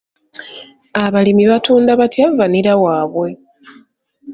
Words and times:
Abalimi 1.03 1.43
batunda 1.51 1.91
batya 1.99 2.25
vanilla 2.37 2.73
waabwe? 2.83 3.27